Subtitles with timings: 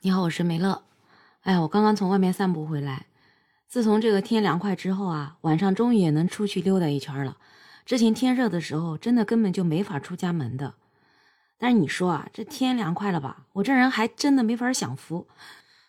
[0.00, 0.84] 你好，我是梅乐。
[1.40, 3.06] 哎呀，我刚刚从外面散步回来。
[3.66, 7.36] 自从这个天凉快之后啊，晚上终于也能出去溜达一圈了。
[7.84, 10.74] 之前天热的时候，真的根本就没法出家门的。
[11.58, 13.46] 但是你说啊，这天凉快了吧？
[13.54, 15.26] 我这人还真的没法享福。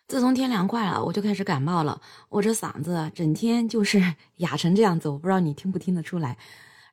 [0.08, 2.02] 自从天凉快了，我就开始感冒了。
[2.30, 6.36] 我这嗓子整天就是 哑成这样子，我不知道你听不听得出来。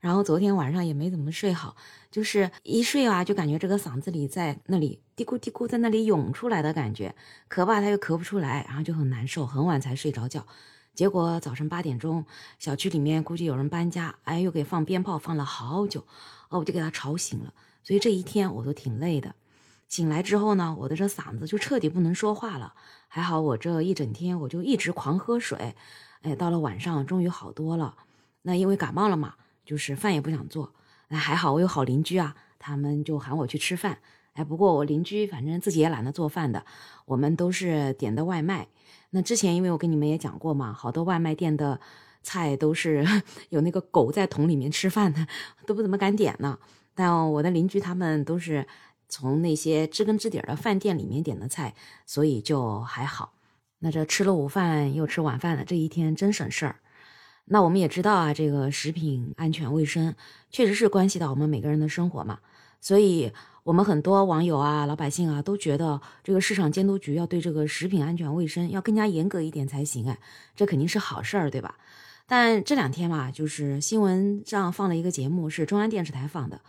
[0.07, 1.75] 然后昨天晚上也没怎么睡好，
[2.13, 7.13] 就是一睡啊，就感觉这个嗓子里在那里嘀咕嘀咕，在那里涌出来的感觉，
[7.51, 10.47] 咳吧他又咳不出来，然后就很难受，很晚才睡着觉。
[10.95, 12.25] 结果早晨八点钟，
[12.61, 16.03] 小区里面估计有人搬家，哎，又给放鞭炮，放了好久，
[16.51, 17.53] 哦，我就给他吵醒了。
[17.83, 19.35] 所以这一天我都挺累的。
[19.89, 22.75] 醒来之后呢，我的这嗓子就彻底不能说话了。
[23.09, 25.75] 还好我这一整天我就一直狂喝水，
[26.23, 27.97] 哎，到了晚上终于好多了。
[28.43, 29.35] 那因为感冒了嘛。
[29.67, 30.73] 就是饭也不想做，
[31.09, 33.99] 哎，还好我有好邻居啊，他们就喊我去吃饭。
[34.33, 36.65] 哎，不过我邻居反正自己也懒得做饭的，
[37.05, 38.69] 我们都是点的外卖。
[39.11, 41.81] 那之前因为我跟你们也讲过嘛，好多外卖店的
[42.23, 43.05] 菜都是
[43.51, 45.27] 有那个狗在桶里面吃饭的，
[45.67, 46.59] 都不怎么敢点呢。
[46.95, 48.67] 但我的邻居他们都是
[49.09, 53.33] 从那些知根知底的饭店里面点的菜，所以就还好。
[53.79, 56.77] 那这吃了午饭又吃晚饭了，这一天真省事儿。
[57.47, 60.15] 那我们也知道啊，这个食品安全卫生
[60.51, 62.41] 确实是关系到我们每个人的生活嘛，
[62.81, 70.19] 所以我们很多网友啊、老百姓啊都觉得这个市场监督局要对这个食品安全卫生要更加严格一点才行哎，
[70.57, 71.77] 这肯定是好事儿，对吧？
[72.27, 76.61] 但这两天嘛，就是新闻上放了一个节目，是中央电视台放的，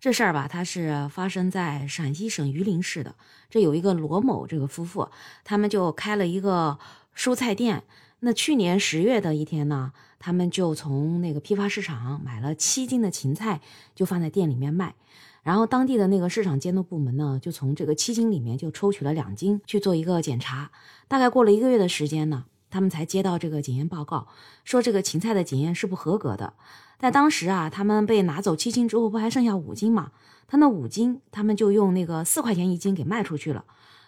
[0.00, 3.14] 这事儿吧，它是发生在陕西省榆林市的，
[3.48, 5.08] 这有一个罗某这个夫妇，
[5.44, 6.76] 他们就开了一个
[7.16, 7.84] 蔬菜店。
[8.20, 13.60] 那去年十月的一天呢，他们就从那个批发市场买了七斤的芹菜，
[13.94, 14.94] 就放在店里面卖。
[15.42, 20.70] 然后当地的那个市场监督部门呢，就从这个七斤里面就抽取了两斤去做一个检查。
[21.06, 24.26] 大概过了一个月的时间呢，他们才接到这个检验报告，
[24.64, 26.54] 说这个芹菜的检验是不合格的。
[26.98, 30.10] 在当时啊，他们被拿走七斤之后，不还剩下五斤吗？
[30.48, 33.64] 他那五斤，他们就用那个四块钱一斤给卖出去了，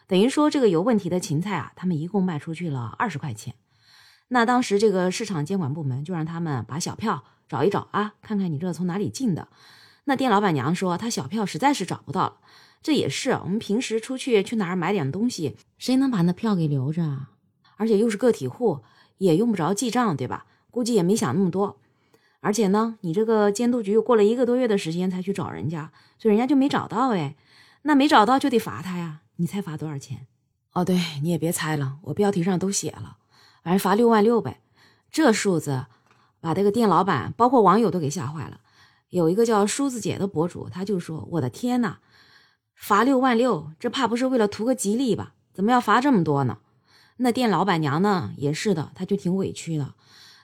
[0.09, 3.55] 等于说这个有问题的芹菜啊，他们一共卖出去了二十块钱。
[4.29, 9.49] 那当时这个市场监管部门就让他们把小票找一找啊，看看你这从哪里进的。
[10.05, 12.37] 那店老板娘说，她小票实在是找不到了。
[12.83, 17.31] 这也是我们平时出去去哪儿买点东西，谁能把那票给留着啊？
[17.77, 18.81] 而且又是个体户，
[19.19, 20.47] 也用不着记账，对吧？
[20.71, 21.79] 估计也没想那么多。
[22.41, 27.35] 而且呢，你这个监督局又过了一个多月的时间才去找人家，所以人家就没找到哎。
[27.83, 29.23] 那没找到就得罚他呀。
[29.37, 30.27] 你猜罚多少钱？
[30.73, 33.18] 哦，对，你也别猜了，我标题上都写了。
[33.69, 34.63] 反正罚六万六呗，
[35.11, 35.85] 这数字
[36.41, 38.61] 把这个店老板包括网友都给吓坏了。
[39.11, 41.99] 有一个叫梳子姐的博主，他就说：“我的天呐，
[42.75, 45.35] 罚六万六，这怕不是为了图个吉利吧？
[45.53, 46.61] 怎么要罚这么多呢？”
[47.19, 49.93] 那店老板娘呢也是的，她就挺委屈的。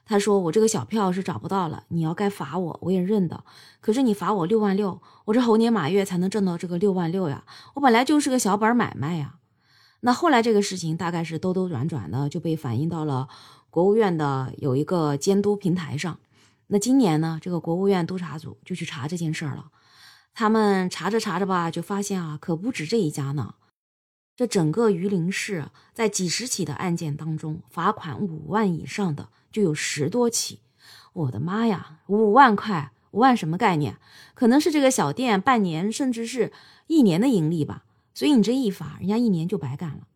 [0.04, 3.42] 她说：“我这个小票是找不到了，你要该罚我，我也认的。
[3.80, 7.44] 可是你罚我六万六，我这猴年马月才能挣到这个六万六呀？
[7.72, 9.36] 我本来就是个小本买卖呀。”
[10.06, 13.26] 那后来这个事情大概是兜兜转转的就被反映到了
[13.70, 16.18] 国务院的有一个监督平台上。
[16.66, 19.70] 那今年呢，这个国务院督查组就去查这件事儿了。
[20.34, 23.54] 他们查着查着吧，就发现啊，可不止这一家呢。
[24.36, 30.60] 这整个榆林市在几十起的案件当中，罚款五万以上的就有十多起。
[31.14, 33.96] 我的妈呀，五万块，五万什么概念？
[34.34, 36.52] 可能是这个小店半年甚至是
[36.88, 37.84] 一年的盈利吧。
[38.14, 40.06] 所以你这一罚，人家一年就白干了。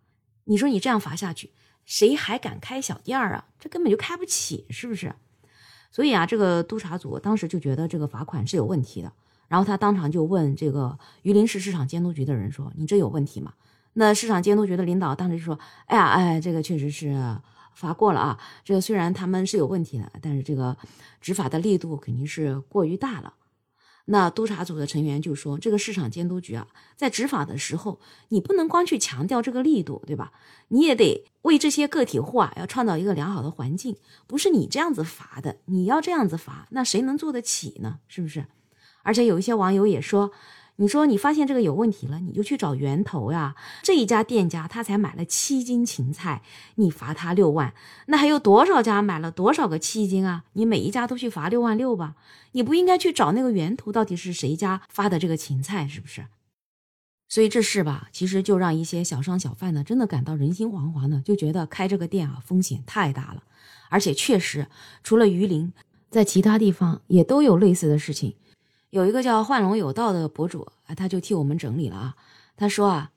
[0.44, 1.50] 你说你这样罚下去，
[1.84, 3.48] 谁还敢开小店儿啊？
[3.58, 5.14] 这根本就开不起，是不是？
[5.90, 9.12] 所以啊，这个督察组当时就觉得这个罚款是有问题的，
[9.48, 13.52] 然后他当场就问这个榆林市市场监督局的人说：“你这有问题吗？”
[13.94, 17.36] 那市场监督局的领导当时就说：“哎呀，哎，这个确实是
[17.72, 18.38] 罚过了啊。
[18.64, 20.76] 这个虽然他们是有问题的，但是这个
[21.20, 23.34] 执法的力度肯定是过于大了。”
[24.10, 30.32] 那督查组的成员就说：“这个市场监督局啊，在执法的时候，你不能光去强调这个力度，对吧？
[30.68, 33.96] 你也得为这些个体户啊，要创造一个良好的环境。
[34.26, 37.98] 不是你这样子罚的，你要这样子罚，那谁能做得起呢？
[38.08, 38.46] 是不是？
[39.02, 40.32] 而且有一些网友也说。”
[40.80, 43.56] 你说你发现这个有问题了，你就去找源头呀。
[43.82, 46.42] 这一家店家他才买了七斤芹菜，
[46.76, 47.74] 你罚他六万，
[48.06, 50.44] 那还有多少家买了多少个七斤啊？
[50.52, 52.14] 你每一家都去罚六万六吧？
[52.52, 56.26] 你不应该去找那个源头到底是谁家发的这个芹菜，是不是？
[57.28, 63.42] 所以这事吧，其实就让一些小商小贩呢，真的感到人心惶惶呢，就觉得开这个店啊，风险太大了。
[63.88, 64.68] 而且确实，
[65.02, 65.72] 除了榆林，
[66.08, 68.36] 在其他地方也都有类似的事情。
[68.90, 72.14] 有一个叫幻龙有道的博主啊，他就替我们整理了啊。
[72.56, 73.10] 他说啊，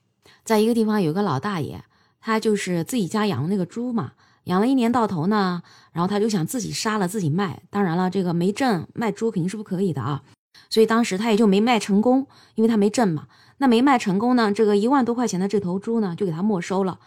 [0.43, 1.83] 在一个地方有个老大爷，
[2.19, 4.13] 他就是自己家养的那个猪嘛，
[4.45, 5.63] 养了一年到头呢，
[5.93, 7.61] 然后他就想自己杀了自己卖。
[7.69, 10.23] 当然了，这个没证卖猪肯定是不可以的啊，
[10.69, 13.27] 所以当时他也就没卖成功，因为他没证嘛。
[13.57, 16.99] 那没卖成功呢，这个一万多块钱的这头猪呢，就给他没收了，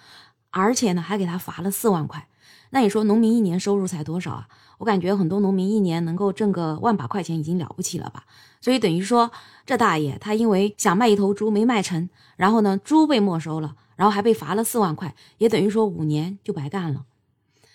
[0.50, 2.28] 而且呢还给他罚了四万块。
[2.74, 4.48] 那你说农民一年收入才多少啊？
[4.78, 8.24] 我感觉很多农民一年能够挣个万把块钱已经了不起了吧？
[8.60, 9.30] 所以等于说
[9.64, 17.04] 这大爷他因为想卖一头猪没卖成，然后呢猪被没收了，然后还被罚了四万块，也等于说五年就白干了。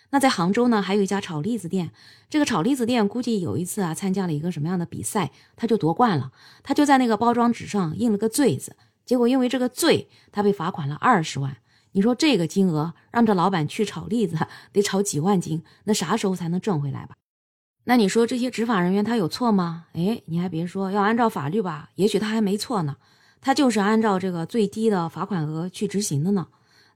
[0.10, 1.92] 那在杭州呢，还有一家炒栗子店，
[2.30, 8.76] 这个炒栗子店估计有一次啊参加了一个什么样的比赛，他就夺冠了，他就在那个包装纸上印了个“醉”字，
[9.06, 11.56] 结果因为这个“醉”，他被罚款了二十万。
[11.92, 14.38] 你说这个金额让这老板去炒栗子，
[14.72, 17.16] 得炒几万斤，那啥时候才能挣回来吧？
[17.86, 19.86] 那你说这些执法人员他有错吗？
[19.94, 22.98] 哎，你还别说，要按照法律吧，也许他还没错呢，
[23.42, 26.48] 他就是按照这个最低的罚款额去执行的呢。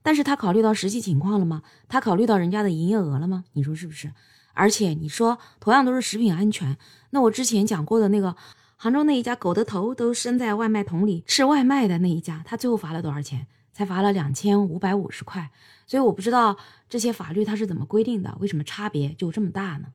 [0.04, 1.64] 但是他考虑到实际情况了吗？
[1.88, 3.46] 他考虑到人家的营业额了吗？
[3.54, 4.12] 你说是不是？
[4.54, 6.78] 而且你说同样都是食品安全，
[7.10, 8.36] 那我之前讲过的那个
[8.76, 13.48] 杭州那一家狗的头都伸在外卖桶里吃外卖的那一家，他最后罚了多少钱？
[13.74, 15.50] 才罚了两千五百五十块。
[15.86, 16.56] 所以我不知道
[16.90, 19.88] 这些法律它是怎么规定的，为什么差别就这么大呢？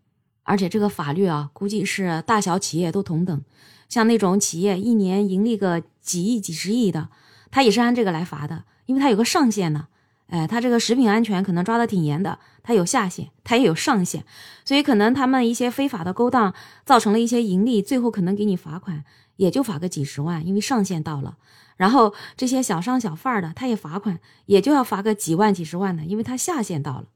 [0.43, 3.43] 而且这个法律啊，估计是大小企业都同等，
[3.89, 7.09] 像那种企业一年盈利个几亿、几十亿的，
[7.51, 9.89] 他也是按这个来罚的，因为它有个上限呢。
[10.29, 14.25] 哎，他这个食品安全可能抓得挺严的，它有下限，它也有上限，
[14.63, 16.55] 所以可能他们一些非法的勾当
[16.85, 19.05] 造成了一些盈利，最后可能给你罚款，
[19.37, 21.39] 也就罚个几十万，因为上限到了。
[21.79, 27.07] 然后这些小商小贩的，他也罚款，也就要罚个几万几十万的，因为他下限到了。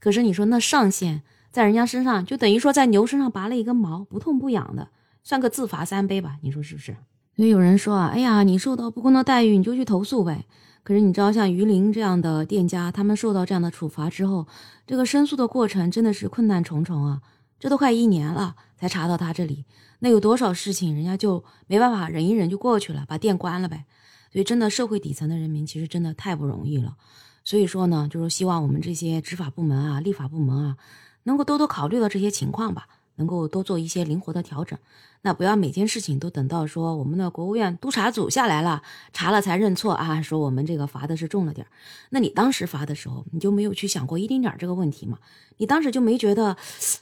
[0.00, 4.88] 可是你说那上限在人家身上，就等于说在牛身上拔了一根毛，不痛不痒的，
[5.22, 6.38] 算个自罚三杯吧？
[6.42, 6.96] 你说是不是？
[7.36, 10.46] 所以有人说啊，哎呀，你受到不公的待遇，你就去投诉呗。
[10.84, 14.46] 可是你知道，像鱼鳞这样的店家，他们受到这样的处罚之后，
[14.86, 17.22] 这个申诉的过程真的是困难重重啊！
[17.58, 19.64] 这都快一年了才查到他这里，
[20.00, 23.86] 那有多少事情人家就没办法忍一忍就过去了，把店关了呗？
[24.34, 26.96] 所以真的，社会底层的人民其实真的太不容易了。
[27.44, 30.76] 所以说呢，就是希望我们这些执法部门啊、立法部门啊，
[31.22, 32.88] 能够多多考虑到这些情况吧。
[33.16, 34.76] 能够多做一些灵活的调整，
[35.22, 38.82] 那不要每件事情都等到说我们的国务院督查组下来了
[39.12, 41.64] 查了才认错啊，说我们这个罚的是重了点
[42.10, 45.20] 那你当时罚的时候，你就没有去想过一丁点这个问题吗？
[45.58, 46.56] 你当时就没觉得，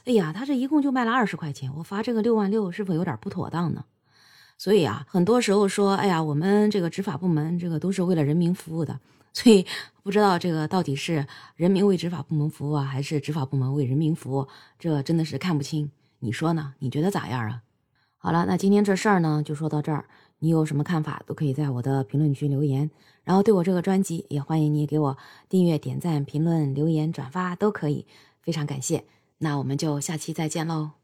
[0.05, 3.83] 哎呀，他这一共就卖了二十块钱，我罚这个六万六是否有点不妥当呢？
[4.63, 8.97] 所以啊，很多时候说，哎呀，我们这个执法部门这个都是为了人民服务的，
[9.33, 9.65] 所以
[10.03, 11.27] 不知道这个到底是
[11.57, 14.47] 人民为执法部门服务啊，还是执法部门为人民服务，
[14.79, 15.91] 这真的是看不清。
[16.19, 16.75] 你说呢？
[16.79, 17.61] 你觉得咋样啊？
[18.17, 20.05] 好了，那今天这事儿呢，就说到这儿。
[20.39, 22.89] 你有什么看法，都可以在我的评论区留言。
[23.25, 25.17] 然后对我这个专辑，也欢迎你给我
[25.49, 28.05] 订阅、点赞、评论、留言、转发，都可以。
[28.41, 29.03] 非常感谢。
[29.39, 31.02] 那我们就下期再见喽。